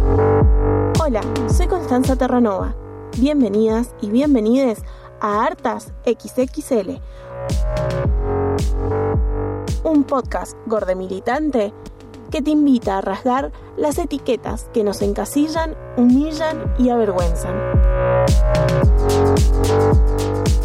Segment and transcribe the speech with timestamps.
[0.00, 1.20] Hola,
[1.54, 2.74] soy Constanza Terranova.
[3.18, 4.82] Bienvenidas y bienvenides
[5.20, 7.00] a Hartas XXL,
[9.84, 11.74] un podcast gordemilitante
[12.30, 17.54] que te invita a rasgar las etiquetas que nos encasillan, humillan y avergüenzan.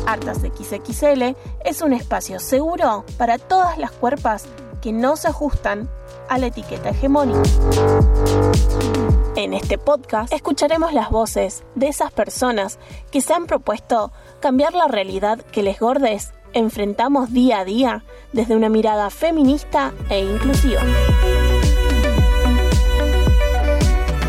[0.05, 4.47] Hartas XXL es un espacio seguro para todas las cuerpas
[4.85, 5.89] que no se ajustan
[6.29, 7.41] a la etiqueta hegemónica.
[9.35, 12.77] En este podcast escucharemos las voces de esas personas
[13.09, 18.55] que se han propuesto cambiar la realidad que les gordes enfrentamos día a día desde
[18.55, 20.83] una mirada feminista e inclusiva.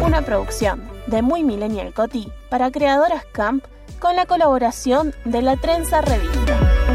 [0.02, 3.62] Una producción de Muy Millennial Coti para creadoras Camp
[3.98, 6.85] con la colaboración de la Trenza Revista.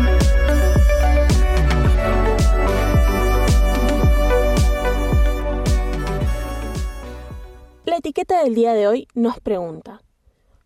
[7.83, 10.03] La etiqueta del día de hoy nos pregunta,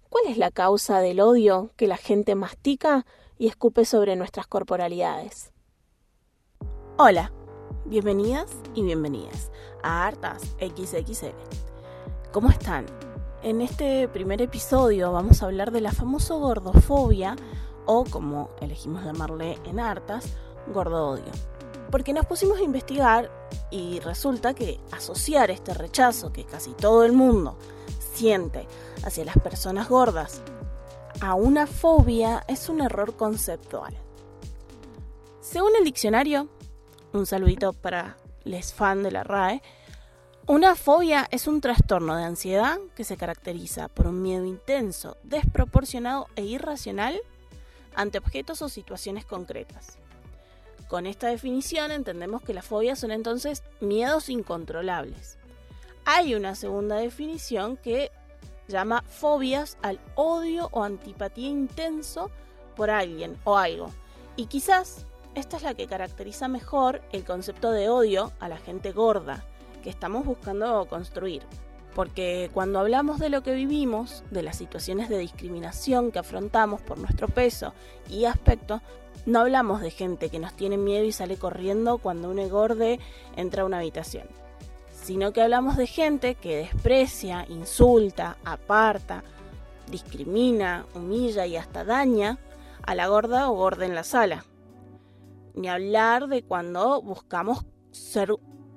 [0.09, 3.05] ¿cuál es la causa del odio que la gente mastica
[3.37, 5.53] y escupe sobre nuestras corporalidades?
[6.97, 7.31] Hola,
[7.85, 9.49] bienvenidas y bienvenidas
[9.81, 11.27] a Hartas XXL.
[12.33, 12.85] ¿Cómo están?
[13.43, 17.37] En este primer episodio vamos a hablar de la famosa gordofobia
[17.85, 20.35] o como elegimos llamarle en hartas,
[20.73, 21.31] gordo odio.
[21.91, 23.31] Porque nos pusimos a investigar
[23.71, 27.57] y resulta que asociar este rechazo que casi todo el mundo
[28.13, 28.67] siente
[29.03, 30.41] hacia las personas gordas
[31.21, 33.95] a una fobia es un error conceptual.
[35.41, 36.49] Según el diccionario,
[37.13, 39.61] un saludito para les fan de la RAE,
[40.47, 46.27] una fobia es un trastorno de ansiedad que se caracteriza por un miedo intenso, desproporcionado
[46.35, 47.19] e irracional
[47.95, 49.97] ante objetos o situaciones concretas.
[50.87, 55.37] Con esta definición entendemos que las fobias son entonces miedos incontrolables.
[56.05, 58.11] Hay una segunda definición que
[58.67, 62.29] llama fobias al odio o antipatía intenso
[62.75, 63.89] por alguien o algo.
[64.35, 68.91] Y quizás esta es la que caracteriza mejor el concepto de odio a la gente
[68.91, 69.43] gorda
[69.83, 71.43] que estamos buscando construir.
[71.93, 76.97] Porque cuando hablamos de lo que vivimos, de las situaciones de discriminación que afrontamos por
[76.97, 77.73] nuestro peso
[78.09, 78.81] y aspecto,
[79.25, 82.99] no hablamos de gente que nos tiene miedo y sale corriendo cuando un egorde
[83.35, 84.27] entra a una habitación,
[84.91, 89.23] sino que hablamos de gente que desprecia, insulta, aparta,
[89.89, 92.37] discrimina, humilla y hasta daña
[92.83, 94.45] a la gorda o gorda en la sala.
[95.55, 98.31] Ni hablar de cuando buscamos ser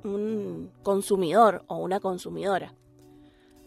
[0.05, 2.75] un consumidor o una consumidora.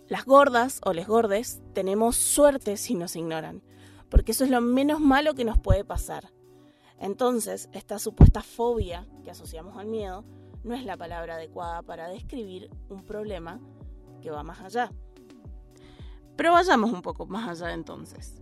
[0.07, 3.61] Las gordas o les gordes tenemos suerte si nos ignoran,
[4.09, 6.31] porque eso es lo menos malo que nos puede pasar.
[7.01, 10.23] Entonces, esta supuesta fobia que asociamos al miedo
[10.63, 13.59] no es la palabra adecuada para describir un problema
[14.21, 14.91] que va más allá.
[16.37, 18.39] Pero vayamos un poco más allá entonces.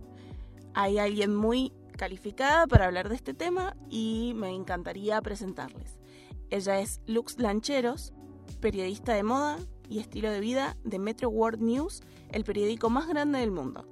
[0.74, 5.98] Hay alguien muy calificada para hablar de este tema y me encantaría presentarles.
[6.50, 8.12] Ella es Lux Lancheros,
[8.60, 13.38] periodista de moda y estilo de vida de Metro World News, el periódico más grande
[13.38, 13.86] del mundo.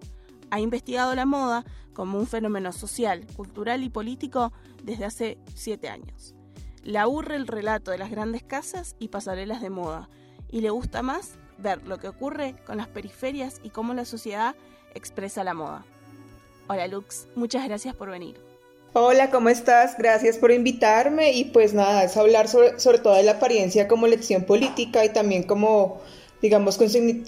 [0.51, 6.35] Ha investigado la moda como un fenómeno social, cultural y político desde hace siete años.
[6.83, 10.09] Le aburre el relato de las grandes casas y pasarelas de moda
[10.51, 14.55] y le gusta más ver lo que ocurre con las periferias y cómo la sociedad
[14.95, 15.85] expresa la moda.
[16.69, 18.37] Hola Lux, muchas gracias por venir.
[18.95, 19.97] Hola, ¿cómo estás?
[19.99, 24.07] Gracias por invitarme y pues nada, es hablar sobre, sobre todo de la apariencia como
[24.07, 26.01] lección política y también como,
[26.43, 26.79] digamos,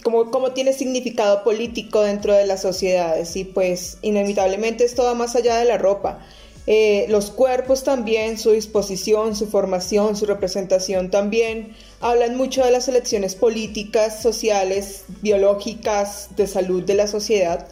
[0.03, 5.37] como, como tiene significado político dentro de las sociedades y pues inevitablemente esto va más
[5.37, 6.21] allá de la ropa.
[6.67, 12.87] Eh, los cuerpos también, su disposición, su formación, su representación también hablan mucho de las
[12.87, 17.67] elecciones políticas, sociales, biológicas, de salud de la sociedad.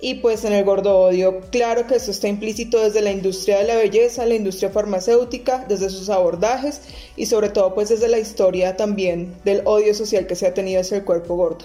[0.00, 3.64] Y pues en el gordo odio, claro que eso está implícito desde la industria de
[3.64, 6.82] la belleza, la industria farmacéutica, desde sus abordajes
[7.16, 10.80] y sobre todo pues desde la historia también del odio social que se ha tenido
[10.80, 11.64] hacia el cuerpo gordo.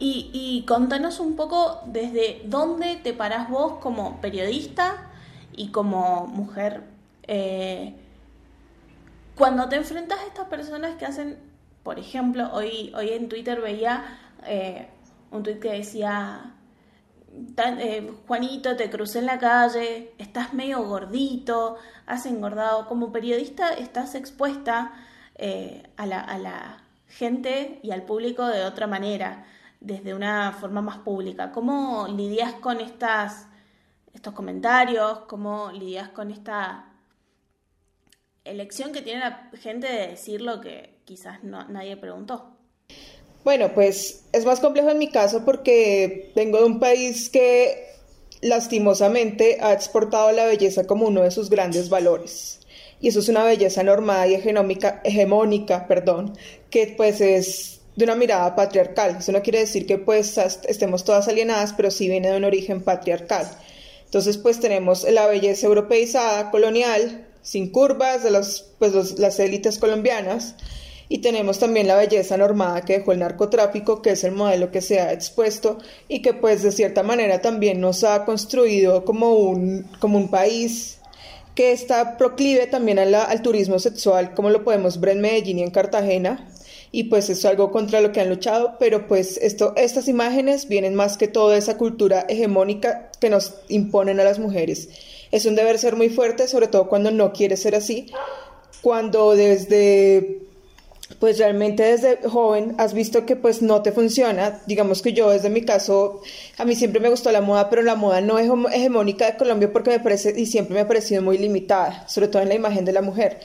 [0.00, 5.10] Y, contanos un poco desde dónde te parás vos como periodista
[5.52, 6.84] y como mujer.
[7.24, 7.94] Eh,
[9.34, 11.36] cuando te enfrentas a estas personas que hacen,
[11.82, 14.04] por ejemplo, hoy, hoy en Twitter veía
[14.46, 14.86] eh,
[15.32, 16.54] un tweet que decía
[17.56, 21.76] eh, Juanito, te crucé en la calle, estás medio gordito,
[22.06, 22.86] has engordado.
[22.86, 24.92] Como periodista estás expuesta
[25.34, 29.46] eh, a, la, gente y al público de otra manera,
[29.80, 31.52] desde una forma más pública.
[31.52, 33.48] ¿Cómo lidias con estas,
[34.12, 35.20] estos comentarios?
[35.20, 36.92] ¿Cómo lidias con esta
[38.44, 42.57] elección que tiene la gente de decir lo que quizás no, nadie preguntó?
[43.44, 47.86] Bueno, pues es más complejo en mi caso porque vengo de un país que
[48.40, 52.60] lastimosamente ha exportado la belleza como uno de sus grandes valores.
[53.00, 56.36] Y eso es una belleza normada y hegemónica, hegemónica perdón,
[56.70, 59.16] que pues es de una mirada patriarcal.
[59.18, 60.36] Eso no quiere decir que pues
[60.68, 63.48] estemos todas alienadas, pero sí viene de un origen patriarcal.
[64.04, 70.54] Entonces pues tenemos la belleza europeizada, colonial, sin curvas de los, pues, las élites colombianas,
[71.08, 74.82] y tenemos también la belleza normada que dejó el narcotráfico, que es el modelo que
[74.82, 79.86] se ha expuesto y que pues de cierta manera también nos ha construido como un,
[80.00, 80.98] como un país
[81.54, 85.70] que está proclive también al turismo sexual, como lo podemos ver en Medellín y en
[85.70, 86.48] Cartagena.
[86.90, 90.94] Y pues es algo contra lo que han luchado, pero pues esto, estas imágenes vienen
[90.94, 94.88] más que todo esa cultura hegemónica que nos imponen a las mujeres.
[95.30, 98.06] Es un deber ser muy fuerte, sobre todo cuando no quiere ser así,
[98.80, 100.47] cuando desde
[101.18, 104.60] pues realmente desde joven has visto que pues no te funciona.
[104.66, 106.20] Digamos que yo desde mi caso,
[106.58, 109.72] a mí siempre me gustó la moda, pero la moda no es hegemónica de Colombia
[109.72, 112.84] porque me parece y siempre me ha parecido muy limitada, sobre todo en la imagen
[112.84, 113.40] de la mujer.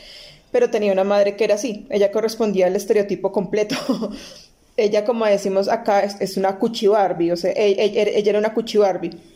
[0.52, 3.76] Pero tenía una madre que era así, ella correspondía al estereotipo completo.
[4.78, 8.78] ella, como decimos acá, es, una cuchi Barbie, o sea, ella, ella era una cuchi
[8.78, 9.33] Barbie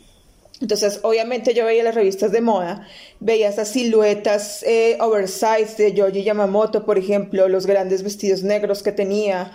[0.60, 2.86] entonces, obviamente yo veía las revistas de moda,
[3.20, 8.90] veía esas siluetas eh, oversized de Yoji Yamamoto, por ejemplo, los grandes vestidos negros que
[8.90, 9.52] tenía,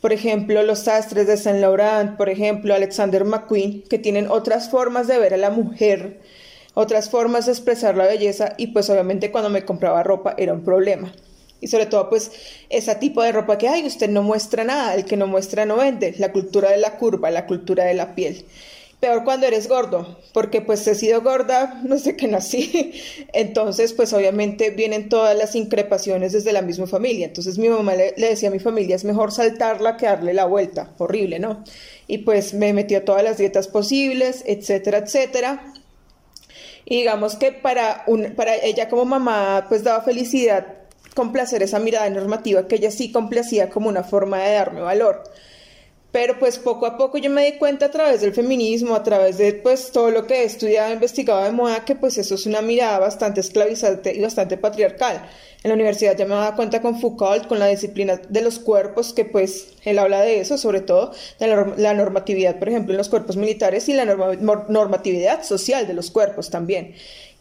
[0.00, 5.06] por ejemplo, los sastres de Saint Laurent, por ejemplo, Alexander McQueen, que tienen otras formas
[5.08, 6.20] de ver a la mujer,
[6.72, 10.64] otras formas de expresar la belleza y pues obviamente cuando me compraba ropa era un
[10.64, 11.12] problema.
[11.60, 12.30] Y sobre todo pues
[12.70, 15.76] ese tipo de ropa que hay, usted no muestra nada, el que no muestra no
[15.76, 18.44] vende, la cultura de la curva, la cultura de la piel.
[19.00, 22.92] Peor cuando eres gordo, porque pues he sido gorda no sé qué nací.
[23.34, 27.26] Entonces, pues obviamente vienen todas las increpaciones desde la misma familia.
[27.26, 30.94] Entonces mi mamá le, decía a mi familia, es mejor saltarla que darle la vuelta.
[30.96, 31.62] Horrible, ¿no?
[32.06, 35.72] Y pues me metió todas las dietas posibles, etcétera, etcétera.
[36.86, 40.66] Y digamos que para, para ella como mamá, pues daba felicidad
[41.14, 45.22] complacer esa mirada normativa que ella sí complacía como una forma de darme valor
[46.16, 49.36] pero pues poco a poco yo me di cuenta a través del feminismo, a través
[49.36, 52.62] de pues todo lo que he estudiado, investigado de moda, que pues eso es una
[52.62, 55.28] mirada bastante esclavizante y bastante patriarcal.
[55.62, 59.12] En la universidad ya me daba cuenta con Foucault, con la disciplina de los cuerpos,
[59.12, 63.10] que pues él habla de eso, sobre todo de la, normatividad, por ejemplo, en los
[63.10, 66.94] cuerpos militares y la normatividad social de los cuerpos también.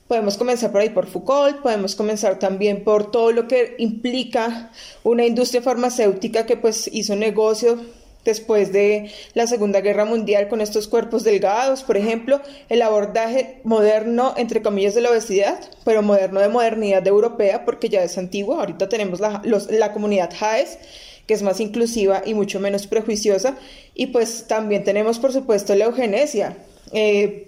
[0.10, 4.70] Podemos comenzar por ahí por Foucault, podemos comenzar también por todo lo que implica
[5.06, 7.80] una industria farmacéutica que pues hizo negocio
[8.26, 14.34] después de la Segunda Guerra Mundial con estos cuerpos delgados, por ejemplo, el abordaje moderno,
[14.36, 18.90] entre comillas, de la obesidad, pero moderno de modernidad europea, porque ya es antiguo, ahorita
[18.90, 20.80] tenemos la, la comunidad JAES,
[21.28, 23.56] que es más inclusiva y mucho menos prejuiciosa,
[23.94, 26.58] y pues también tenemos, por supuesto, la eugenesia.
[26.92, 27.48] Eh,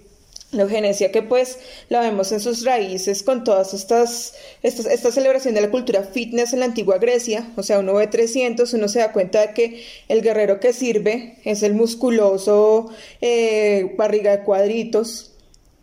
[0.50, 1.58] la eugenesia que pues
[1.90, 6.60] la vemos en sus raíces con todas estas, esta celebración de la cultura fitness en
[6.60, 10.22] la antigua Grecia, o sea, uno ve 300, uno se da cuenta de que el
[10.22, 12.90] guerrero que sirve es el musculoso
[13.20, 15.32] eh, barriga de cuadritos,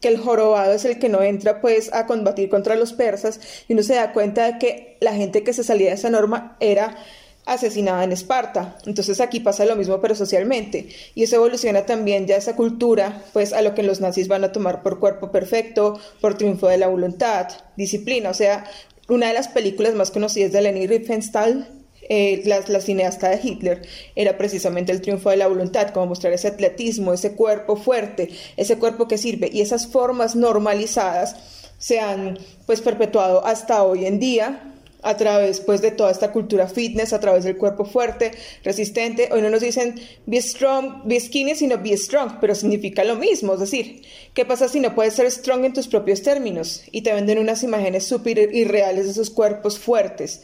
[0.02, 3.74] que el jorobado es el que no entra pues a combatir contra los persas, y
[3.74, 6.98] uno se da cuenta de que la gente que se salía de esa norma era
[7.46, 8.78] asesinada en Esparta.
[8.86, 10.90] Entonces aquí pasa lo mismo pero socialmente.
[11.14, 14.52] Y eso evoluciona también ya esa cultura pues a lo que los nazis van a
[14.52, 18.66] tomar por cuerpo perfecto, por triunfo de la voluntad, disciplina, o sea,
[19.08, 21.68] una de las películas más conocidas de Leni Riefenstahl
[22.08, 23.82] eh, la, la, cineasta de Hitler
[24.16, 28.78] era precisamente el triunfo de la voluntad, como mostrar ese atletismo, ese cuerpo fuerte, ese
[28.78, 29.50] cuerpo que sirve.
[29.52, 31.36] Y esas formas normalizadas
[31.80, 32.38] se han
[32.68, 34.75] pues perpetuado hasta hoy en día
[35.06, 38.32] a través pues de toda esta cultura fitness, a través del cuerpo fuerte,
[38.64, 39.30] resistente.
[39.32, 39.96] Hoy no nos dicen
[40.26, 43.54] be strong, be skinny, sino be strong, pero significa lo mismo.
[43.54, 44.02] Es decir,
[44.34, 46.82] ¿qué pasa si no puedes ser strong en tus propios términos?
[46.92, 50.42] Y te venden unas imágenes súper irreales de esos cuerpos fuertes.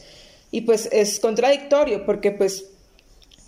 [0.52, 2.66] Y pues es contradictorio porque pues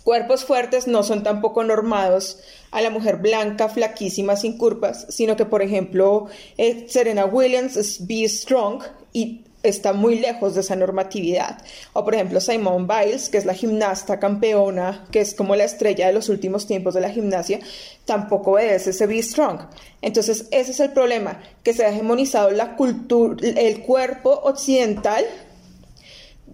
[0.03, 2.39] cuerpos fuertes no son tampoco normados
[2.71, 8.05] a la mujer blanca, flaquísima, sin curvas, sino que por ejemplo eh, Serena Williams es
[8.05, 11.57] be strong y está muy lejos de esa normatividad.
[11.93, 16.07] O por ejemplo Simone Biles, que es la gimnasta campeona, que es como la estrella
[16.07, 17.59] de los últimos tiempos de la gimnasia,
[18.05, 19.61] tampoco obedece ese Be Strong.
[20.01, 25.25] Entonces ese es el problema, que se ha hegemonizado la el cuerpo occidental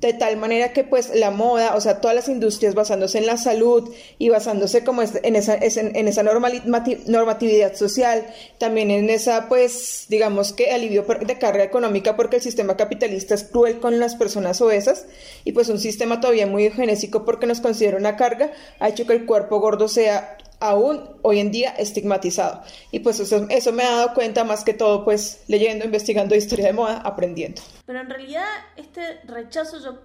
[0.02, 3.38] de tal manera que pues la moda, o sea, todas las industrias basándose en la
[3.38, 8.26] salud y basándose como en esa, en esa normatividad social,
[8.58, 13.44] también en esa pues digamos que alivio de carga económica porque el sistema capitalista es
[13.44, 15.06] cruel con las personas obesas
[15.46, 19.14] y pues un sistema todavía muy genésico porque nos considera una carga, ha hecho que
[19.14, 22.62] el cuerpo gordo sea aún hoy en día estigmatizado.
[22.92, 26.68] Y pues eso, eso, me ha dado cuenta más que todo pues leyendo, investigando historia
[26.68, 27.62] de moda, aprendiendo.
[27.86, 28.46] Pero en realidad
[28.78, 30.00] este rechazo yo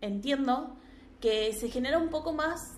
[0.00, 0.76] entiendo
[1.20, 2.74] que se genera un poco más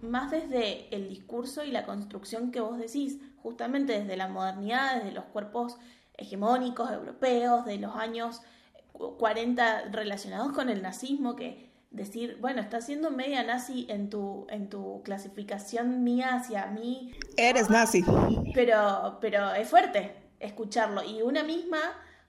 [0.00, 5.12] más desde el discurso y la construcción que vos decís, justamente desde la modernidad, desde
[5.12, 5.76] los cuerpos
[6.16, 8.42] hegemónicos europeos de los años
[8.92, 14.68] 40 relacionados con el nazismo, que decir, bueno, estás siendo media nazi en tu, en
[14.68, 17.12] tu clasificación mía hacia mí.
[17.36, 18.04] Eres nazi.
[18.54, 21.02] Pero, pero es fuerte escucharlo.
[21.02, 21.78] Y una misma,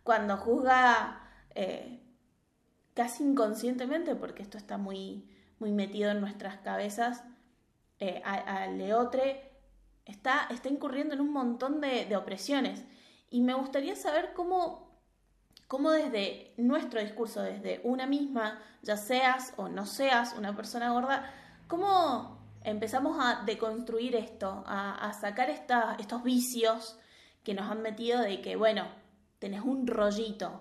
[0.03, 1.21] cuando juzga
[1.55, 1.99] eh,
[2.93, 7.23] casi inconscientemente, porque esto está muy, muy metido en nuestras cabezas,
[7.99, 9.51] eh, a, Leotre,
[10.05, 12.83] está, está incurriendo en un montón de, de opresiones.
[13.29, 14.88] Y me gustaría saber cómo
[15.69, 21.31] cómo desde nuestro discurso, desde una misma, ya seas o no seas una persona gorda,
[21.67, 26.97] cómo empezamos a deconstruir esto, a, sacar estos vicios
[27.43, 28.87] que nos han metido de que, bueno,
[29.37, 30.59] tenés un rollito,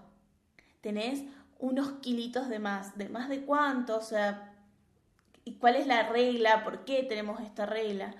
[0.83, 1.25] tenés
[1.59, 4.55] unos kilitos de más, de más de cuánto, o sea,
[5.59, 8.15] cuál es la regla, por qué tenemos esta regla.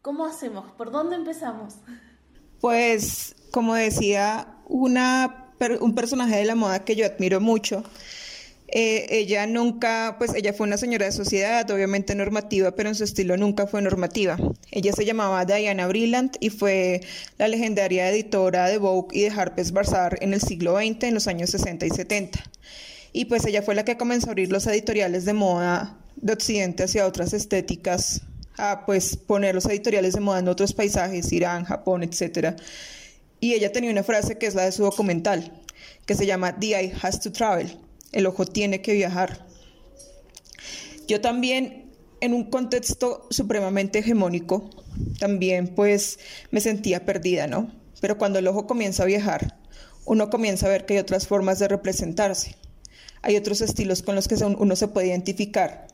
[0.00, 0.70] ¿Cómo hacemos?
[0.70, 1.78] ¿Por dónde empezamos?
[2.60, 5.45] Pues, como decía, una
[5.80, 7.82] un personaje de la moda que yo admiro mucho.
[8.68, 13.04] Eh, ella nunca, pues ella fue una señora de sociedad, obviamente normativa, pero en su
[13.04, 14.36] estilo nunca fue normativa.
[14.72, 17.00] Ella se llamaba Diana Brillant y fue
[17.38, 21.28] la legendaria editora de Vogue y de Harper's Bazaar en el siglo XX, en los
[21.28, 22.42] años 60 y 70.
[23.12, 26.82] Y pues ella fue la que comenzó a abrir los editoriales de moda de Occidente
[26.82, 28.22] hacia otras estéticas,
[28.58, 32.56] a pues poner los editoriales de moda en otros paisajes, Irán, Japón, etcétera
[33.40, 35.52] y ella tenía una frase que es la de su documental,
[36.06, 37.78] que se llama The Eye Has to Travel,
[38.12, 39.46] el ojo tiene que viajar.
[41.06, 44.70] Yo también, en un contexto supremamente hegemónico,
[45.18, 46.18] también pues
[46.50, 47.70] me sentía perdida, ¿no?
[48.00, 49.58] Pero cuando el ojo comienza a viajar,
[50.04, 52.56] uno comienza a ver que hay otras formas de representarse,
[53.22, 55.88] hay otros estilos con los que uno se puede identificar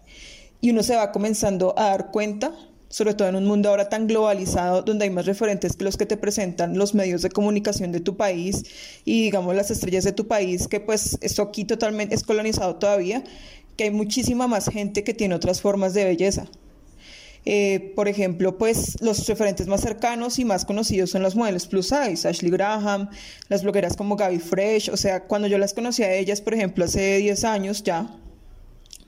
[0.61, 2.55] y uno se va comenzando a dar cuenta
[2.93, 6.05] sobre todo en un mundo ahora tan globalizado, donde hay más referentes que los que
[6.05, 8.65] te presentan los medios de comunicación de tu país
[9.07, 13.25] y digamos las estrellas de tu país, que pues esto aquí totalmente es colonizado todavía,
[13.79, 16.47] que hay muchísima más gente que tiene otras formas de belleza.
[17.47, 21.89] Eh, por ejemplo, pues los referentes más cercanos y más conocidos son los modelos plus
[21.89, 23.09] size, Ashley Graham,
[23.49, 26.85] las blogueras como Gaby Fresh, o sea, cuando yo las conocí a ellas, por ejemplo,
[26.85, 28.15] hace 10 años ya,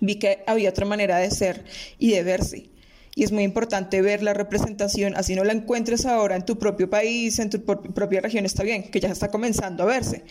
[0.00, 1.64] vi que había otra manera de ser
[1.99, 2.74] y de verse
[3.14, 6.90] y es muy importante ver la representación, así no la encuentres ahora en tu propio
[6.90, 10.25] país, en tu propia región, está bien, que ya está comenzando a verse,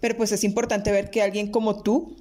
[0.00, 2.16] pero pues es importante ver que alguien como tú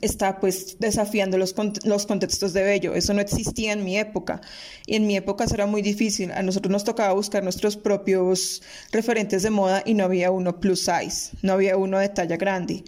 [0.00, 2.94] está pues desafiando los, los contextos de bello.
[2.94, 4.40] Eso no existía en mi época.
[4.86, 6.32] Y en mi época eso era muy difícil.
[6.32, 10.80] A nosotros nos tocaba buscar nuestros propios referentes de moda y no había uno plus
[10.80, 12.84] size, no había uno de talla grande.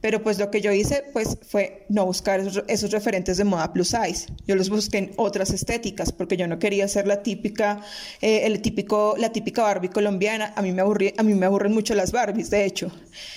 [0.00, 3.88] Pero pues lo que yo hice pues fue no buscar esos, referentes de moda plus
[3.88, 4.26] size.
[4.46, 7.80] Yo los busqué en otras estéticas porque yo no quería ser la típica,
[8.20, 10.52] eh, el típico, la típica Barbie colombiana.
[10.56, 12.90] A mí, me aburrí, a mí me aburren mucho las Barbies, de hecho.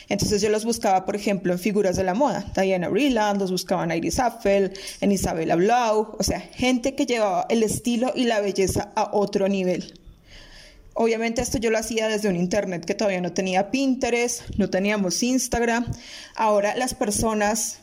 [0.09, 2.45] Entonces yo los buscaba, por ejemplo, en figuras de la moda.
[2.55, 6.15] Diana Reland, los buscaba en Iris Apfel, en Isabella Blau.
[6.19, 9.93] O sea, gente que llevaba el estilo y la belleza a otro nivel.
[11.01, 15.23] Obviamente esto yo lo hacía desde un internet que todavía no tenía Pinterest, no teníamos
[15.23, 15.85] Instagram.
[16.35, 17.79] Ahora las personas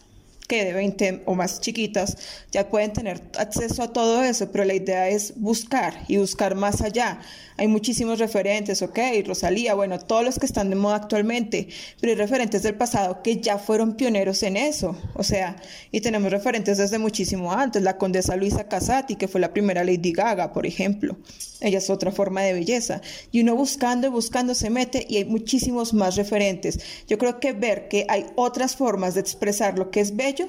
[0.46, 2.18] que de 20 o más chiquitas
[2.52, 6.82] ya pueden tener acceso a todo eso, pero la idea es buscar y buscar más
[6.82, 7.20] allá.
[7.56, 11.68] Hay muchísimos referentes, ok, Rosalía, bueno, todos los que están de moda actualmente,
[12.00, 15.56] pero hay referentes del pasado que ya fueron pioneros en eso, o sea,
[15.90, 20.12] y tenemos referentes desde muchísimo antes, la condesa Luisa Casati, que fue la primera Lady
[20.12, 21.16] Gaga, por ejemplo.
[21.60, 23.00] Ella es otra forma de belleza.
[23.32, 26.78] Y uno buscando y buscando se mete y hay muchísimos más referentes.
[27.06, 30.48] Yo creo que ver que hay otras formas de expresar lo que es bello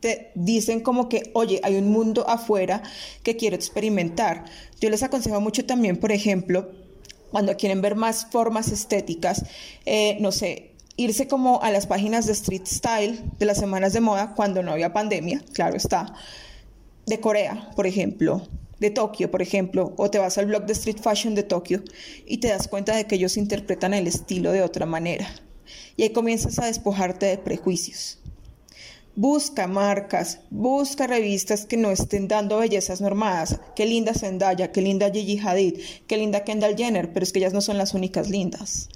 [0.00, 2.82] te dicen como que, oye, hay un mundo afuera
[3.22, 4.44] que quiero experimentar.
[4.78, 6.72] Yo les aconsejo mucho también, por ejemplo,
[7.30, 9.46] cuando quieren ver más formas estéticas,
[9.86, 14.00] eh, no sé, irse como a las páginas de Street Style de las semanas de
[14.00, 16.12] moda cuando no había pandemia, claro está,
[17.06, 18.46] de Corea, por ejemplo,
[18.84, 21.82] de Tokio, por ejemplo, o te vas al blog de Street Fashion de Tokio
[22.26, 25.26] y te das cuenta de que ellos interpretan el estilo de otra manera.
[25.96, 28.18] Y ahí comienzas a despojarte de prejuicios
[29.16, 33.60] Busca marcas, busca revistas que no estén dando bellezas normadas.
[33.76, 37.52] Qué linda Zendaya, qué linda Gigi Hadid, qué linda Kendall Jenner, pero es que ellas
[37.52, 38.88] no son las únicas lindas.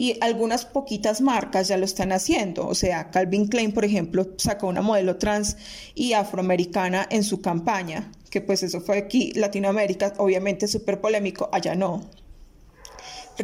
[0.00, 2.68] Y algunas poquitas marcas ya lo están haciendo.
[2.68, 5.56] O sea, Calvin Klein, por ejemplo, sacó una modelo trans
[5.96, 11.74] y afroamericana en su campaña, que pues eso fue aquí, Latinoamérica, obviamente súper polémico, allá
[11.74, 12.08] no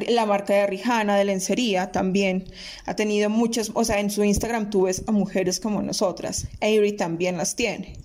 [0.08, 2.44] la marca de Rihanna de lencería también
[2.86, 6.48] ha tenido muchas, o sea, en su Instagram tú ves a mujeres como nosotras.
[6.60, 7.96] Avery también las tiene.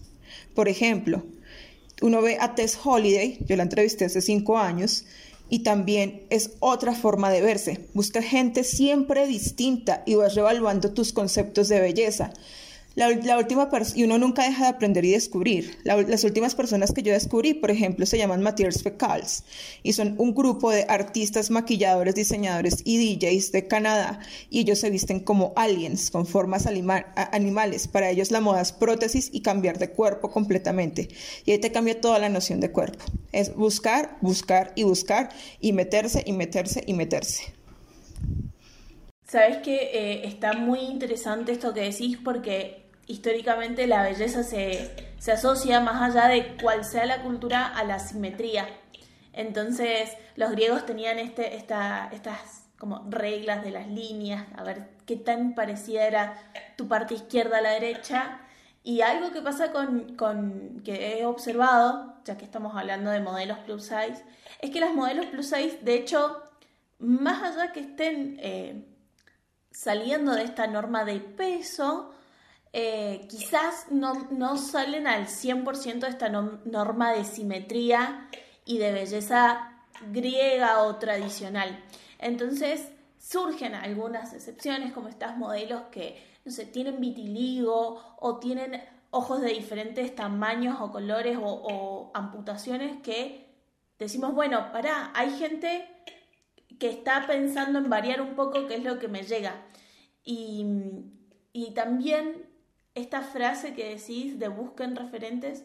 [0.54, 1.24] Por ejemplo,
[2.02, 5.06] uno ve a Tess Holiday, yo la entrevisté hace cinco años,
[5.50, 7.88] y también es otra forma de verse.
[7.94, 12.32] Busca gente siempre distinta y vas revaluando tus conceptos de belleza.
[13.00, 15.78] La, última y uno nunca deja de aprender y descubrir.
[15.86, 19.46] las últimas personas que yo descubrí, por ejemplo, se llaman Matiers Fecals
[19.84, 24.90] y son un grupo de artistas, maquilladores, diseñadores y DJs de Canadá y ellos se
[24.90, 27.88] visten como aliens con formas animales.
[27.88, 31.08] Para ellos la moda es prótesis y cambiar de cuerpo completamente.
[31.46, 33.06] Y ahí te cambia toda la noción de cuerpo.
[33.32, 35.30] Es buscar, buscar y buscar
[35.62, 37.54] y meterse y meterse y meterse.
[39.26, 42.79] Sabes que eh, está muy interesante esto que decís porque
[43.10, 48.68] históricamente la belleza se, asocia más allá de cuál sea la cultura a la simetría.
[49.34, 55.18] Entonces los griegos tenían este, esta, estas como reglas de las líneas, a ver qué
[55.18, 58.40] tan parecida era tu parte izquierda a la derecha.
[58.84, 63.58] Y algo que pasa con, con que he observado, ya que estamos hablando de modelos
[63.60, 64.24] plus size,
[64.62, 66.42] es que las modelos plus size, de hecho,
[67.00, 68.86] más allá que estén eh,
[69.72, 72.14] saliendo de esta norma de peso,
[72.72, 78.30] eh, quizás no, salen al 100% de esta norma de simetría
[78.66, 81.84] y de belleza griega o tradicional.
[82.20, 89.50] Entonces surgen algunas excepciones como estas modelos que, no tienen vitiligo o tienen ojos de
[89.50, 93.46] diferentes tamaños o colores o, o amputaciones que
[94.00, 95.88] decimos, bueno, pará, hay gente
[96.80, 99.62] que está pensando en variar un poco qué es lo que me llega.
[100.24, 100.66] Y,
[101.52, 102.49] y también
[102.96, 105.64] esta frase que decís de busquen referentes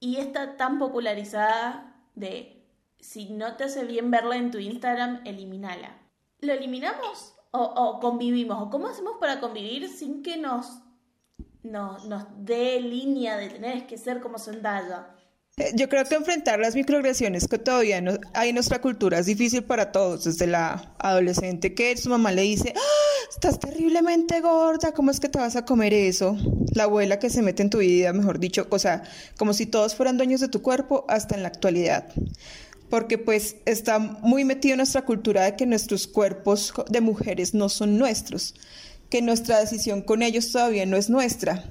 [0.00, 2.66] y esta tan popularizada de
[2.98, 5.98] si no te hace bien verla en tu Instagram, elimínala.
[6.40, 8.62] ¿Lo eliminamos o, convivimos?
[8.62, 10.82] ¿O cómo hacemos para convivir sin que nos,
[11.62, 15.14] nos, nos dé línea de tener que ser como Zendaya?
[15.58, 19.26] Eh, yo creo que enfrentar las microagresiones que todavía no, hay en nuestra cultura es
[19.26, 24.92] difícil para todos, desde la adolescente que su mamá le dice, ¡Ah, estás terriblemente gorda,
[24.92, 26.38] ¿cómo es que te vas a comer eso?
[26.74, 29.02] La abuela que se mete en tu vida, mejor dicho, o sea,
[29.36, 32.08] como si todos fueran dueños de tu cuerpo hasta en la actualidad.
[32.88, 37.68] Porque pues está muy metido en nuestra cultura de que nuestros cuerpos de mujeres no
[37.68, 38.54] son nuestros
[39.12, 41.62] que nuestra decisión con ellos todavía no es nuestra.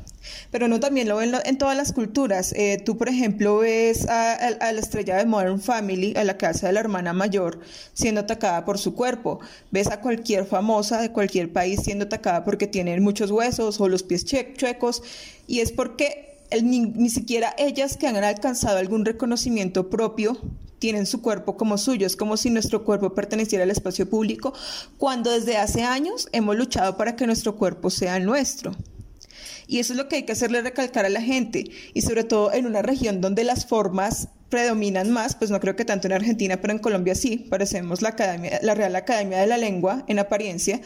[0.52, 2.54] Pero no también lo ven en todas las culturas.
[2.54, 6.74] Eh, tú, por ejemplo, ves a, la estrella de Modern Family, a la casa de
[6.74, 7.60] la hermana mayor,
[7.94, 9.40] siendo atacada por su cuerpo.
[9.72, 14.04] Ves a cualquier famosa de cualquier país siendo atacada porque tienen muchos huesos o los
[14.04, 15.04] pies chuecos.
[15.48, 16.32] Y es porque
[16.62, 20.38] ni, siquiera ellas que han alcanzado algún reconocimiento propio
[20.80, 22.08] tienen su cuerpo como suyo.
[22.08, 24.54] Es como si nuestro cuerpo perteneciera al espacio público,
[24.98, 28.72] cuando desde hace años hemos luchado para que nuestro cuerpo sea nuestro.
[29.68, 32.54] Y eso es lo que hay que hacerle recalcar a la gente, y sobre todo
[32.54, 36.62] en una región donde las formas predominan más, pues no creo que tanto en Argentina,
[36.62, 40.82] pero en Colombia sí, parecemos la, Real Academia de la Lengua en apariencia,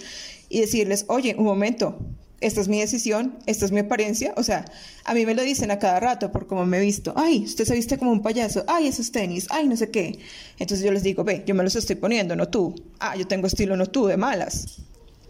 [0.48, 1.98] y decirles, oye, un momento,
[2.40, 4.66] esta es mi decisión, esta es mi apariencia, o sea,
[5.04, 7.66] a mí me lo dicen a cada rato por cómo me he visto, ay, usted
[7.66, 10.20] se viste como un payaso, ay, esos tenis, ay, no sé qué.
[10.60, 12.76] Entonces yo les digo, ve, yo me los estoy poniendo, no tú.
[13.00, 14.85] Ah, yo tengo estilo, no tú, de malas.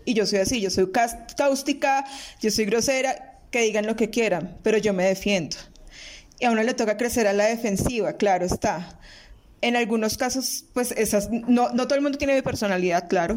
[0.06, 0.91] Y yo soy así, yo soy
[1.36, 2.06] cáustica,
[2.39, 5.58] yo soy grosera, que digan lo que quieran, pero yo me defiendo.
[6.39, 9.00] Y a uno le toca crecer a la defensiva, claro está.
[9.62, 13.36] En algunos casos, pues esas, no, no todo el mundo tiene mi personalidad, claro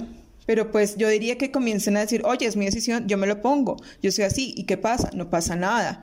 [0.49, 3.43] pero pues yo diría que comiencen a decir, oye, es mi decisión, yo me lo
[3.43, 5.11] pongo, yo soy así, ¿y qué pasa?
[5.13, 6.01] No pasa nada.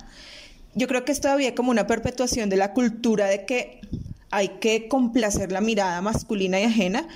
[0.75, 3.81] Yo creo que es todavía como una perpetuación de la cultura de que
[4.29, 7.07] hay que complacer la mirada masculina y ajena,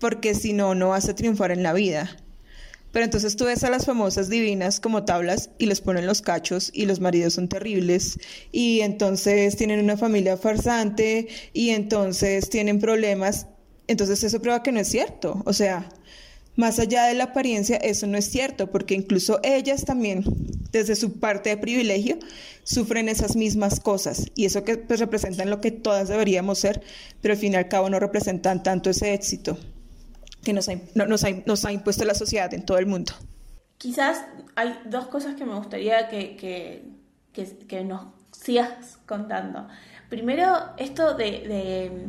[0.00, 2.16] porque si no, no vas a triunfar en la vida.
[2.94, 6.70] Pero entonces tú ves a las famosas divinas como tablas y les ponen los cachos
[6.72, 8.20] y los maridos son terribles
[8.52, 13.48] y entonces tienen una familia farsante y entonces tienen problemas.
[13.88, 15.42] Entonces eso prueba que no es cierto.
[15.44, 15.88] O sea,
[16.54, 20.22] más allá de la apariencia, eso no es cierto, porque incluso ellas también,
[20.70, 22.20] desde su parte de privilegio,
[22.62, 24.26] sufren esas mismas cosas.
[24.36, 26.80] Y eso que pues, representan lo que todas deberíamos ser,
[27.20, 29.58] pero al fin y al cabo no representan tanto ese éxito
[30.44, 30.72] que nos ha,
[31.46, 33.12] nos ha impuesto la sociedad en todo el mundo.
[33.78, 34.24] quizás
[34.56, 36.36] hay dos cosas que me gustaría que,
[37.32, 39.66] que, nos sigas contando.
[40.08, 42.06] Primero, esto de,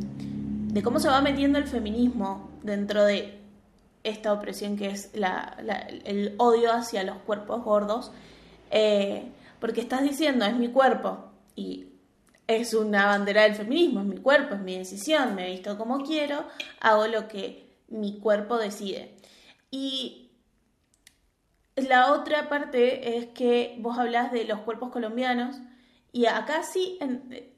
[0.72, 3.40] de, cómo se va metiendo el feminismo dentro de
[4.04, 5.56] esta opresión que es la,
[6.04, 8.12] el odio hacia los cuerpos gordos,
[8.70, 9.24] eh,
[9.58, 11.86] porque estás diciendo, es mi cuerpo, y
[12.46, 16.44] es una bandera del feminismo, es mi cuerpo, es mi decisión, me visto como quiero,
[16.80, 19.14] hago lo que mi cuerpo decide.
[19.70, 20.30] Y
[21.76, 25.56] la otra parte es que vos hablas de los cuerpos colombianos
[26.12, 26.98] y acá sí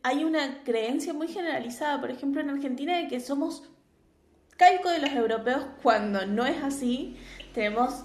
[0.03, 3.63] hay una creencia muy generalizada, por ejemplo en Argentina, de que somos
[4.57, 7.17] calco de los europeos cuando no es así.
[7.55, 8.05] Tenemos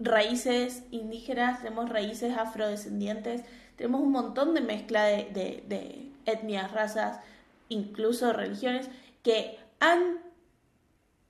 [0.00, 3.42] raíces indígenas, tenemos raíces afrodescendientes,
[3.76, 7.20] tenemos un montón de mezcla de, etnias, razas,
[7.68, 8.88] incluso religiones,
[9.22, 10.18] que han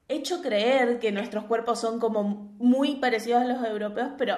[0.08, 2.22] hecho creer que nuestros cuerpos son como
[2.58, 4.36] muy parecidos a los europeos, pero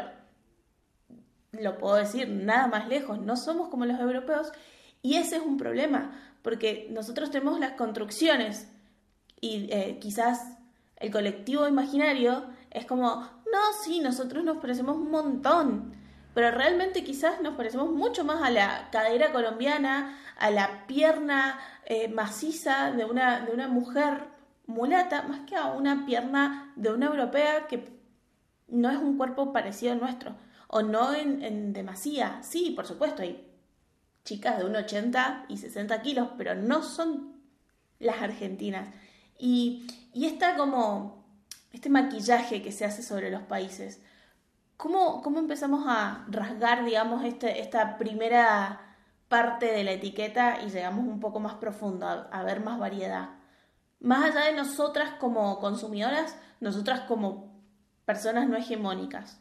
[1.52, 4.52] lo puedo decir nada más lejos, no somos como los europeos
[5.02, 8.68] y ese es un problema, porque nosotros tenemos las construcciones
[9.40, 10.58] y eh, quizás
[10.96, 15.94] el colectivo imaginario es como, no, sí, nosotros nos parecemos un montón,
[16.34, 22.08] pero realmente quizás nos parecemos mucho más a la cadera colombiana, a la pierna eh,
[22.08, 24.37] maciza de una, de una mujer
[24.68, 27.98] mulata, más que a una pierna de una europea que
[28.68, 30.36] no es un cuerpo parecido al nuestro,
[30.68, 32.40] o no en, en demasía.
[32.42, 33.44] Sí, por supuesto, hay
[34.24, 37.32] chicas de 1,80 y 60 kilos, pero no son
[37.98, 38.88] las argentinas.
[39.38, 41.24] Y, y está como
[41.72, 44.00] este maquillaje que se hace sobre los países
[44.78, 48.80] ¿Cómo, empezamos a rasgar, digamos, este, esta primera
[49.28, 53.30] parte de la etiqueta y llegamos un poco más profundo, a, ver más variedad?
[54.00, 57.62] Más allá de nosotras como consumidoras, nosotras como
[58.04, 59.40] personas no hegemónicas.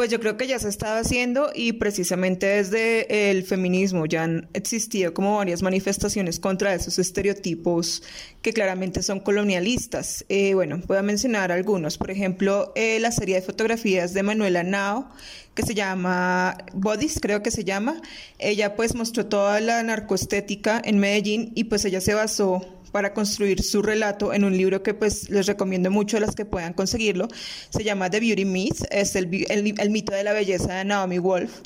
[0.00, 4.48] Pues yo creo que ya se estaba haciendo y precisamente desde el feminismo ya han
[4.54, 8.02] existido como varias manifestaciones contra esos estereotipos
[8.40, 10.24] que claramente son colonialistas.
[10.30, 11.98] Eh, bueno, voy a mencionar algunos.
[11.98, 15.10] Por ejemplo, eh, la serie de fotografías de Manuela Nao,
[15.54, 18.00] que se llama Bodies, creo que se llama.
[18.38, 23.62] Ella pues mostró toda la narcoestética en Medellín y pues ella se basó para construir
[23.62, 27.28] su relato en un libro que pues les recomiendo mucho a las que puedan conseguirlo.
[27.70, 31.60] Se llama The Beauty Myth, es el, mito de la belleza de Naomi Wolf.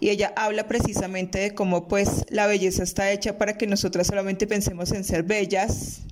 [0.00, 4.46] Y ella habla precisamente de cómo pues la belleza está hecha para que nosotras solamente
[4.46, 6.02] pensemos en ser bellas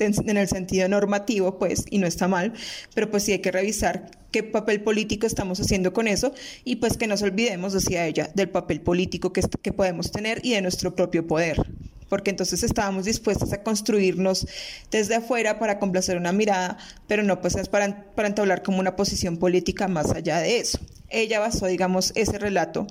[0.00, 2.52] en el sentido normativo, pues, y no está mal,
[2.94, 6.32] pero pues sí hay que revisar qué papel político estamos haciendo con eso.
[6.64, 10.52] Y pues que nos olvidemos, decía ella, del papel político que, que podemos tener y
[10.52, 11.66] de nuestro propio poder
[12.08, 14.46] porque entonces estábamos dispuestos a construirnos
[14.90, 18.96] desde afuera para complacer una mirada, pero no pues es para, para entablar como una
[18.96, 20.78] posición política más allá de eso.
[21.08, 22.86] Ella basó, digamos, ese relato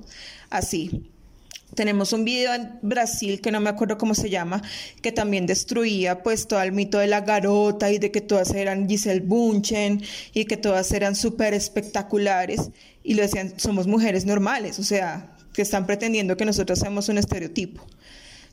[0.50, 1.12] así.
[1.76, 4.64] Tenemos un video en Brasil que no me acuerdo cómo se llama,
[5.02, 8.88] que también destruía pues todo el mito de la garota y de que todas eran
[8.88, 10.02] Giselle Bunchen
[10.34, 12.72] y que todas eran súper espectaculares
[13.04, 17.18] y lo decían, somos mujeres normales, o sea, que están pretendiendo que nosotros seamos un
[17.18, 17.86] estereotipo.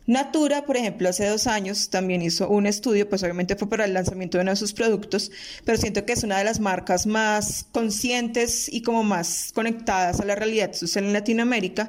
[0.07, 3.95] Natura, por ejemplo, hace dos años también hizo un estudio, pues obviamente fue para el
[3.95, 5.31] lanzamiento de uno de sus productos,
[5.65, 10.27] pero siento que es una de las marcas más conscientes y como más conectadas a
[10.27, 11.89] la realidad social en Latinoamérica,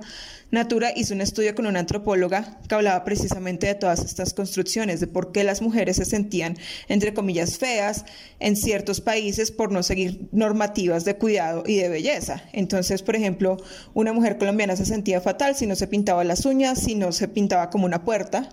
[0.51, 5.07] Natura hizo un estudio con una antropóloga que hablaba precisamente de todas estas construcciones, de
[5.07, 8.05] por qué las mujeres se sentían, entre comillas, feas
[8.39, 12.43] en ciertos países por no seguir normativas de cuidado y de belleza.
[12.53, 13.57] Entonces, por ejemplo,
[13.93, 17.27] una mujer colombiana se sentía fatal si no se pintaba las uñas, si no se
[17.27, 18.49] pintaba como una puerta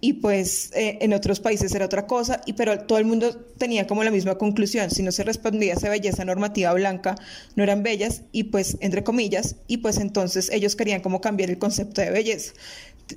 [0.00, 3.86] y pues eh, en otros países era otra cosa, y pero todo el mundo tenía
[3.86, 7.14] como la misma conclusión, si no se respondía a esa belleza normativa blanca,
[7.56, 11.58] no eran bellas, y pues entre comillas, y pues entonces ellos querían como cambiar el
[11.58, 12.52] concepto de belleza.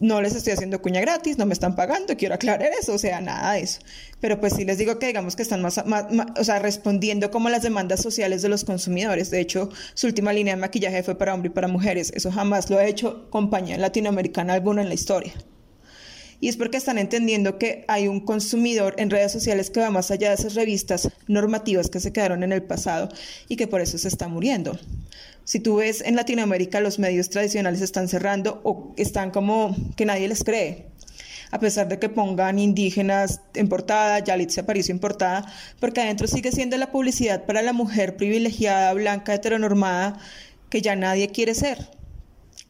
[0.01, 3.21] No les estoy haciendo cuña gratis, no me están pagando, quiero aclarar eso, o sea,
[3.21, 3.79] nada de eso.
[4.19, 7.63] Pero pues sí les digo que digamos que están más, o sea, respondiendo como las
[7.63, 9.31] demandas sociales de los consumidores.
[9.31, 12.11] De hecho, su última línea de maquillaje fue para hombres y para mujeres.
[12.13, 15.33] Eso jamás lo ha hecho compañía latinoamericana alguna en la historia
[16.39, 20.11] y es porque están entendiendo que hay un consumidor en redes sociales que va más
[20.11, 23.09] allá de esas revistas normativas que se quedaron en el pasado
[23.47, 24.79] y que por eso se está muriendo.
[25.43, 30.27] Si tú ves en Latinoamérica los medios tradicionales están cerrando o están como que nadie
[30.27, 30.87] les cree,
[31.51, 36.51] a pesar de que pongan indígenas en portada, Yalitza Aparicio en portada, porque adentro sigue
[36.51, 40.19] siendo la publicidad para la mujer privilegiada, blanca, heteronormada,
[40.69, 41.96] que ya nadie quiere ser.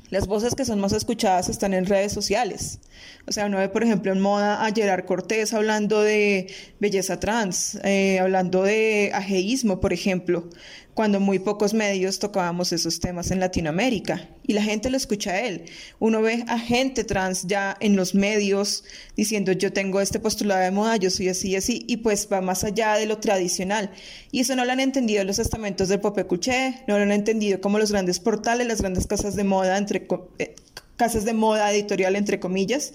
[0.10, 2.80] Las voces que son más escuchadas están en redes sociales.
[3.28, 6.48] O sea, uno ve, por ejemplo, en moda a Gerard Cortés hablando de
[6.80, 10.50] belleza trans, eh, hablando de ajeísmo, por ejemplo.
[10.98, 15.42] Cuando muy pocos medios tocábamos esos temas en Latinoamérica y la gente lo escucha a
[15.42, 15.66] él.
[16.00, 18.84] Uno ve a gente trans ya en los medios
[19.16, 22.42] diciendo yo tengo este postulado de moda, yo soy así y así, y pues va
[22.42, 23.92] más allá de lo tradicional.
[24.32, 27.62] Y eso no lo han entendido los estamentos del Pope Cuché, no lo han entendido
[27.62, 30.08] como los grandes portales, las grandes casas de moda, entre
[30.40, 30.56] eh,
[30.96, 32.94] casas de moda editorial entre comillas.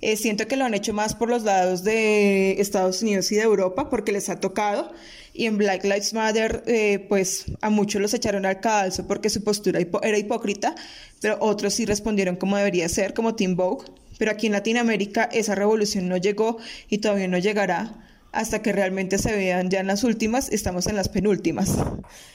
[0.00, 3.42] Eh, siento que lo han hecho más por los lados de Estados Unidos y de
[3.42, 4.90] Europa porque les ha tocado
[5.34, 9.42] y en Black Lives Matter, eh, pues a muchos los echaron al calzo porque su
[9.42, 10.74] postura era hipócrita,
[11.20, 13.86] pero otros sí respondieron como debería ser, como Tim Vogue.
[14.18, 17.94] Pero aquí en Latinoamérica esa revolución no llegó y todavía no llegará
[18.30, 21.76] hasta que realmente se vean ya en las últimas, estamos en las penúltimas.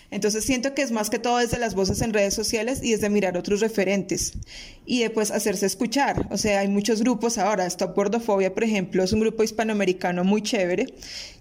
[0.10, 3.10] Entonces siento que es más que todo desde las voces en redes sociales y desde
[3.10, 4.34] mirar otros referentes
[4.86, 6.28] y después hacerse escuchar.
[6.32, 10.42] O sea, hay muchos grupos ahora, Stop Gordofobia, por ejemplo, es un grupo hispanoamericano muy
[10.42, 10.88] chévere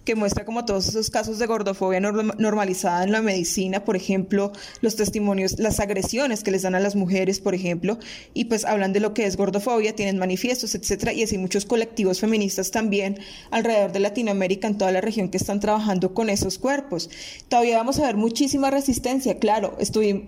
[0.06, 4.94] que muestra como todos esos casos de gordofobia normalizada en la medicina, por ejemplo, los
[4.94, 7.98] testimonios, las agresiones que les dan a las mujeres, por ejemplo,
[8.32, 12.20] y pues hablan de lo que es gordofobia, tienen manifiestos, etcétera, y así muchos colectivos
[12.20, 13.18] feministas también
[13.50, 17.10] alrededor de Latinoamérica, en toda la región que están trabajando con esos cuerpos.
[17.48, 18.16] Todavía vamos a ver
[18.56, 19.76] muchísima resistencia, claro,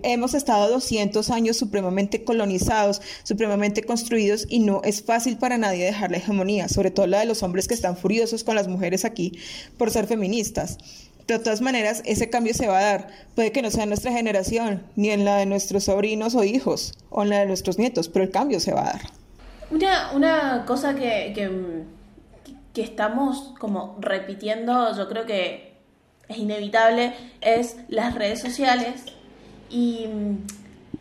[0.03, 6.11] hemos estado 200 años supremamente colonizados, supremamente construidos y no es fácil para nadie dejar
[6.11, 9.39] la hegemonía, sobre todo la de los hombres que están furiosos con las mujeres aquí,
[9.79, 10.77] por ser feministas.
[11.25, 13.07] De todas maneras, ese cambio se va a dar.
[13.33, 16.93] Puede que no sea en nuestra generación, ni en la de nuestros sobrinos o hijos,
[17.09, 19.01] o en la de nuestros nietos, pero el cambio se va a dar.
[19.71, 21.33] Una, una cosa que,
[22.73, 25.68] que, estamos como repitiendo, yo creo que
[26.29, 29.03] es inevitable, es las redes sociales.
[29.69, 30.47] Y mm,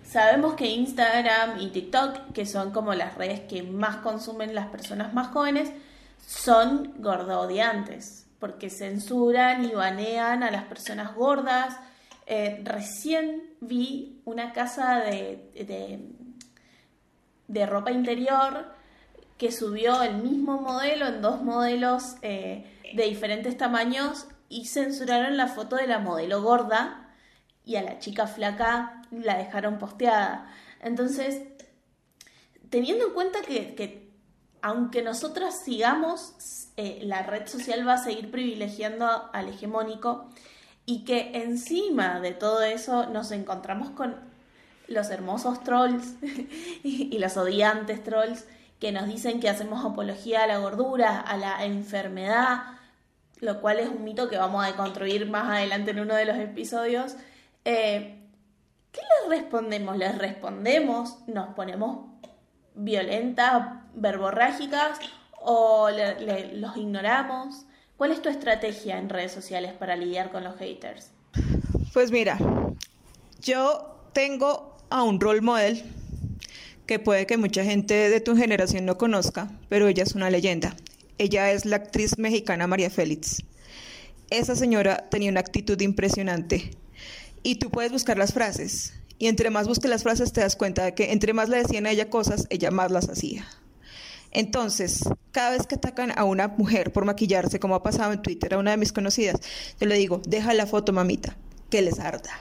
[0.02, 5.14] sabemos que Instagram y TikTok, que son como las redes que más consumen las personas
[5.14, 5.70] más jóvenes,
[6.26, 11.76] son gordodiantes porque censuran y banean a las personas gordas.
[12.26, 15.50] Eh, recién vi una casa de,
[17.48, 18.66] de, ropa interior
[19.38, 25.48] que subió el mismo modelo en dos modelos eh, de diferentes tamaños y censuraron la
[25.48, 27.14] foto de la modelo gorda
[27.64, 30.50] y a la chica flaca la dejaron posteada.
[30.80, 31.42] Entonces,
[32.70, 34.10] teniendo en cuenta que, que
[34.62, 40.28] aunque nosotras sigamos eh, la red social va a seguir privilegiando al hegemónico
[40.86, 44.16] y que encima de todo eso nos encontramos con
[44.86, 46.14] los hermosos trolls
[46.82, 48.46] y, los odiantes trolls
[48.80, 52.77] que nos dicen que hacemos apología a la gordura, a la enfermedad,
[53.40, 56.36] lo cual es un mito que vamos a deconstruir más adelante en uno de los
[56.36, 57.16] episodios.
[57.64, 58.18] Eh,
[58.92, 59.96] ¿Qué les respondemos?
[59.96, 61.18] ¿Les respondemos?
[61.26, 62.06] ¿Nos ponemos
[62.74, 64.98] violentas, verborrágicas
[65.40, 67.64] o los ignoramos?
[67.96, 71.10] ¿Cuál es tu estrategia en redes sociales para lidiar con los haters?
[71.92, 72.38] Pues mira,
[73.40, 75.82] yo tengo a un role model
[76.86, 80.74] que puede que mucha gente de tu generación no conozca, pero ella es una leyenda.
[81.18, 83.42] Ella es la actriz mexicana María Félix.
[84.30, 86.70] Esa señora tenía una actitud impresionante.
[87.42, 88.94] Y tú puedes buscar las frases.
[89.18, 91.86] Y entre más busques las frases te das cuenta de que entre más le decían
[91.86, 93.46] a ella cosas, ella más las hacía.
[94.30, 95.00] Entonces,
[95.32, 98.58] cada vez que atacan a una mujer por maquillarse, como ha pasado en Twitter a
[98.58, 99.40] una de mis conocidas,
[99.80, 101.36] yo le digo, deja la foto, mamita,
[101.70, 102.38] que les arda,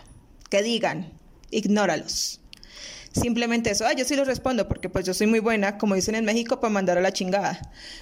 [0.50, 1.14] que digan,
[1.50, 2.42] ignóralos.
[3.20, 6.16] Simplemente eso, ah, yo sí lo respondo porque pues yo soy muy buena, como dicen
[6.16, 7.60] en México, para mandar a la chingada.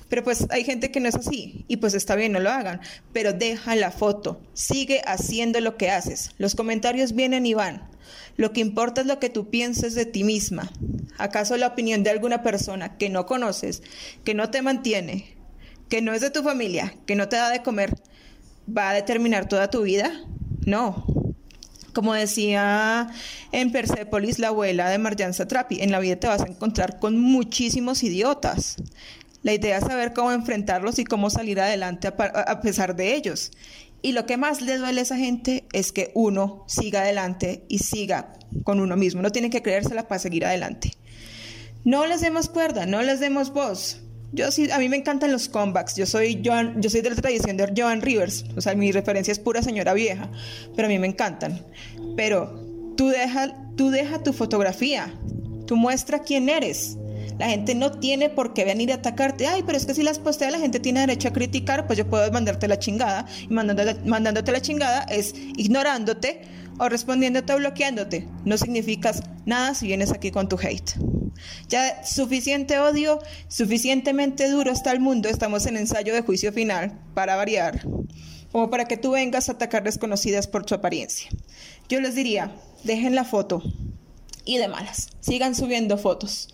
[0.10, 2.82] Pero pues hay gente que no es así y pues está bien, no lo hagan.
[3.14, 6.32] Pero deja la foto, sigue haciendo lo que haces.
[6.38, 7.88] Los comentarios vienen y van.
[8.38, 10.70] Lo que importa es lo que tú pienses de ti misma.
[11.18, 13.82] ¿Acaso la opinión de alguna persona que no conoces,
[14.24, 15.36] que no te mantiene,
[15.90, 17.96] que no es de tu familia, que no te da de comer,
[18.68, 20.12] va a determinar toda tu vida?
[20.66, 21.06] No.
[21.96, 23.08] Como decía
[23.54, 27.18] en Persepolis la abuela de Marjan Satrapi, en la vida te vas a encontrar con
[27.18, 28.76] muchísimos idiotas.
[29.44, 33.52] La idea es saber cómo enfrentarlos y cómo salir adelante a, pesar de ellos.
[34.02, 37.80] Y lo que más le duele a esa gente es que uno siga adelante y
[37.80, 38.34] siga
[38.66, 39.22] con uno mismo.
[39.22, 40.92] No tiene que creérsela para seguir adelante.
[41.86, 44.02] No les demos cuerda, no les demos voz.
[44.32, 45.96] Yo sí, a mí me encantan los comebacks.
[45.96, 48.46] Yo soy Joan, yo soy de la tradición de Joan Rivers.
[48.56, 50.30] O sea, mi referencia es pura señora vieja,
[50.76, 51.66] pero a mí me encantan.
[52.16, 55.14] Pero tú deja, tú deja tu fotografía.
[55.66, 56.98] Tú muestra quién eres.
[57.40, 59.48] La gente no tiene por qué venir a atacarte.
[59.48, 62.10] Ay, pero es que si las postea la gente tiene derecho a criticar, pues yo
[62.10, 63.26] puedo mandarte la chingada.
[63.42, 66.42] Y mandándote, mandándote la chingada es ignorándote
[66.80, 68.28] o respondiéndote o bloqueándote.
[68.46, 70.94] No significas nada si vienes aquí con tu hate.
[71.70, 75.30] Ya suficiente odio, suficientemente duro está el mundo.
[75.30, 77.86] Estamos en ensayo de juicio final, para variar.
[78.52, 81.30] como para que tú vengas a atacar desconocidas por su apariencia.
[81.90, 83.62] Yo les diría, dejen la foto
[84.46, 86.48] y de malas, sigan subiendo fotos,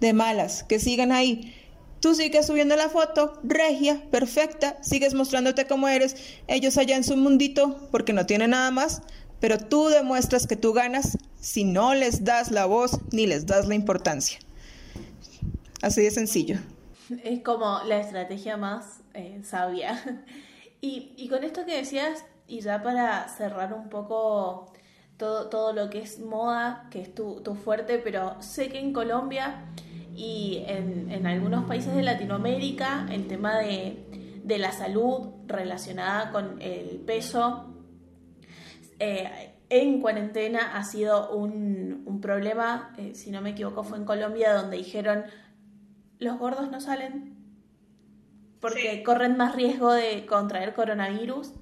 [0.00, 1.54] de malas, que sigan ahí.
[2.00, 6.14] Tú sigues subiendo la foto, regia, perfecta, sigues mostrándote cómo eres,
[6.46, 9.02] ellos allá en su mundito, porque no tienen nada más,
[9.40, 13.66] pero tú demuestras que tú ganas si no les das la voz ni les das
[13.66, 14.38] la importancia.
[15.82, 16.58] Así de sencillo.
[17.24, 20.24] Es como la estrategia más eh, sabia.
[20.80, 24.72] Y, con esto que decías, y ya para cerrar un poco
[25.16, 28.92] todo, todo lo que es moda, que es tu, tu fuerte, pero sé que en
[28.92, 29.64] Colombia
[30.14, 36.62] y en, en algunos países de Latinoamérica el tema de, de la salud relacionada con
[36.62, 37.74] el peso
[39.00, 44.04] eh, en cuarentena ha sido un, un problema, eh, si no me equivoco fue en
[44.04, 45.24] Colombia, donde dijeron
[46.18, 47.38] los gordos no salen
[48.60, 51.52] porque corren más riesgo de contraer coronavirus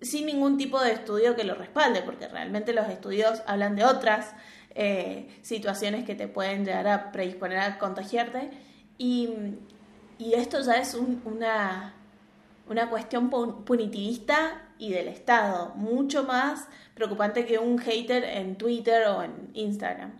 [0.00, 4.34] sin ningún tipo de estudio que lo respalde, porque realmente los estudios hablan de otras
[4.74, 8.50] eh, situaciones que te pueden llegar a predisponer a contagiarte.
[8.98, 9.30] Y,
[10.18, 11.94] esto ya es una,
[12.68, 13.30] una cuestión
[13.64, 20.12] punitivista y del Estado, mucho más preocupante que un hater en Twitter o en Instagram.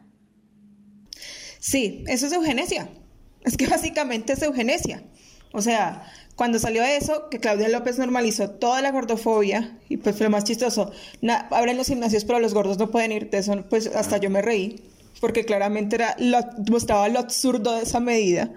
[1.59, 2.89] Sí, eso es eugenesia.
[3.45, 5.03] Es que básicamente es eugenesia.
[5.53, 10.25] O sea, cuando salió eso, que Claudia López normalizó toda la gordofobia, y pues fue
[10.25, 10.91] lo más chistoso,
[11.51, 14.43] abren los gimnasios pero los gordos no pueden ir, de eso pues hasta yo me
[14.43, 14.83] reí,
[15.21, 16.17] porque claramente era
[16.71, 18.51] mostraba lo absurdo de esa medida.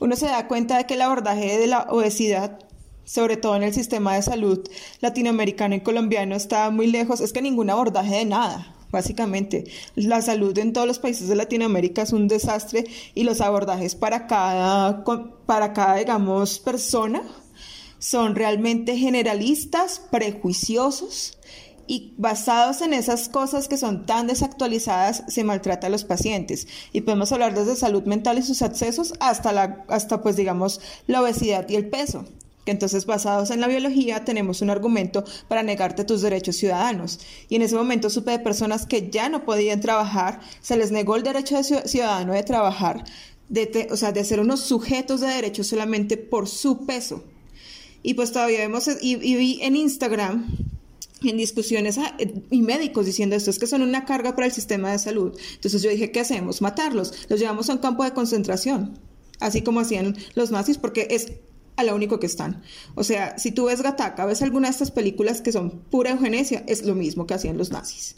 [0.00, 2.58] Uno se da cuenta de que el abordaje de la obesidad,
[3.04, 4.68] sobre todo en el sistema de salud
[5.00, 9.64] latinoamericano y colombiano, está muy lejos, es que ningún abordaje de nada básicamente.
[9.96, 14.26] La salud en todos los países de Latinoamérica es un desastre y los abordajes para
[14.26, 15.04] cada,
[15.46, 17.22] para cada digamos, persona
[17.98, 21.38] son realmente generalistas, prejuiciosos
[21.86, 26.66] y basados en esas cosas que son tan desactualizadas se maltrata a los pacientes.
[26.92, 31.68] Y podemos hablar desde salud mental y sus accesos hasta hasta pues digamos la obesidad
[31.68, 32.26] y el peso
[32.66, 37.20] entonces basados en la biología tenemos un argumento para negarte tus derechos ciudadanos.
[37.48, 41.16] Y en ese momento supe de personas que ya no podían trabajar, se les negó
[41.16, 43.04] el derecho de ciudadano de trabajar,
[43.48, 47.24] de o sea, de ser unos sujetos de derechos solamente por su peso.
[48.02, 50.46] Y pues todavía vemos, y, vi en Instagram
[51.22, 52.14] en discusiones ah,
[52.50, 55.34] y médicos diciendo esto es que son una carga para el sistema de salud.
[55.54, 56.60] Entonces yo dije, ¿qué hacemos?
[56.60, 57.14] Matarlos.
[57.28, 58.98] Los llevamos a un campo de concentración,
[59.40, 61.32] así como hacían los nazis, porque es
[61.76, 62.62] a lo único que están.
[62.94, 66.64] O sea, si tú ves Gataca, ves alguna de estas películas que son pura eugenesia,
[66.66, 68.14] es lo mismo que hacían los nazis.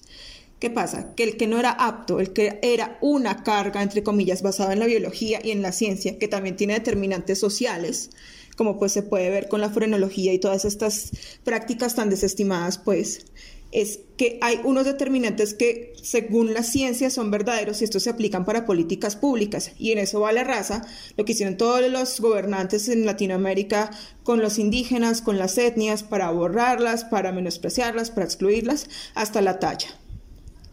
[0.58, 1.14] ¿Qué pasa?
[1.14, 4.78] Que el que no era apto, el que era una carga, entre comillas, basada en
[4.78, 8.10] la biología y en la ciencia, que también tiene determinantes sociales,
[8.56, 11.10] como pues se puede ver con la frenología y todas estas
[11.44, 13.26] prácticas tan desestimadas, pues
[13.72, 18.44] es que hay unos determinantes que según la ciencia son verdaderos y estos se aplican
[18.44, 22.88] para políticas públicas y en eso va la raza, lo que hicieron todos los gobernantes
[22.88, 23.90] en Latinoamérica
[24.22, 29.88] con los indígenas, con las etnias, para borrarlas, para menospreciarlas, para excluirlas, hasta la talla.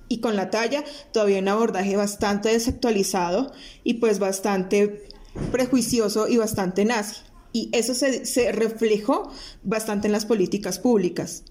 [0.08, 3.52] Y con la talla todavía un abordaje bastante desactualizado
[3.84, 5.08] y pues bastante
[5.52, 7.16] prejuicioso y bastante nazi.
[7.52, 9.32] Y eso se, se reflejó
[9.64, 11.44] bastante en las políticas públicas.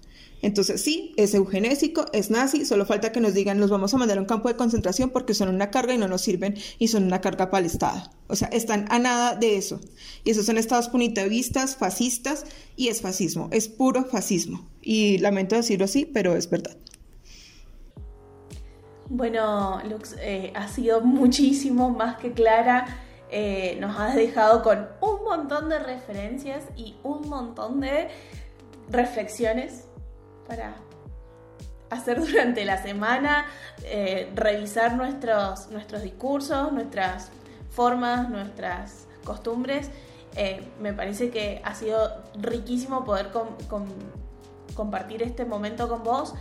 [0.43, 4.17] Entonces sí, es eugenésico, es nazi, solo falta que nos digan los vamos a mandar
[4.17, 7.05] a un campo de concentración porque son una carga y no nos sirven y son
[7.05, 8.11] una carga para el Estado.
[8.27, 9.79] O sea, están a nada de eso.
[10.25, 12.43] Y esos son estados punitivistas, fascistas
[12.75, 14.67] y es fascismo, es puro fascismo.
[14.81, 16.75] Y lamento decirlo así, pero es verdad.
[19.07, 22.85] Bueno, Lux, eh, ha sido muchísimo más que clara.
[23.31, 28.09] Eh, nos has dejado con un montón de referencias y un montón de
[28.89, 29.85] reflexiones
[30.47, 30.75] para
[31.89, 33.45] hacer durante la semana,
[33.83, 37.31] eh, revisar nuestros, nuestros discursos, nuestras
[37.69, 39.89] formas, nuestras costumbres.
[40.35, 43.29] Eh, me parece que ha sido riquísimo poder
[44.75, 46.33] compartir este momento con vos.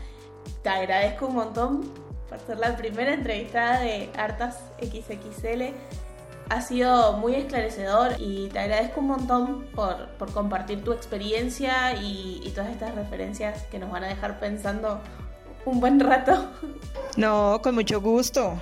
[0.63, 1.81] Te agradezco un montón
[2.29, 5.75] por ser la primera entrevistada de Artas XXL
[6.49, 12.71] ha sido muy esclarecedor y te agradezco un montón por, compartir tu experiencia y, todas
[12.71, 15.01] estas referencias que nos van a dejar pensando
[15.65, 16.47] un buen rato.
[17.17, 18.55] No, con mucho gusto.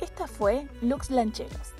[0.00, 1.74] Esta fue Lux Lancheros.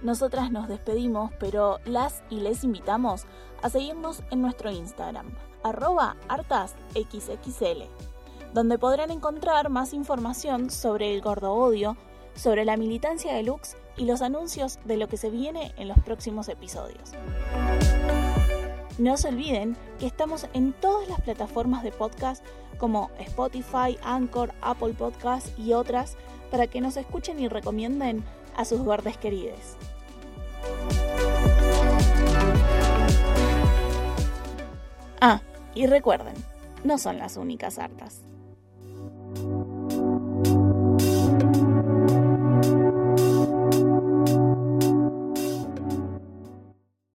[0.00, 3.26] Nosotras nos despedimos, pero las y les invitamos
[3.62, 5.26] a seguirnos en nuestro Instagram,
[5.62, 7.82] arroba hartasxxl,
[8.54, 11.98] donde podrán encontrar más información sobre el gordo odio,
[12.34, 15.98] sobre la militancia de Lux y los anuncios de lo que se viene en los
[15.98, 17.12] próximos episodios.
[18.96, 22.42] No se olviden que estamos en todas las plataformas de podcast
[22.78, 26.16] como Spotify, Anchor, Apple Podcast y otras
[26.50, 28.24] para que nos escuchen y recomienden
[28.56, 29.76] a sus verdes queridos.
[35.20, 35.42] Ah,
[35.74, 36.34] y recuerden,
[36.84, 38.22] no son las únicas hartas.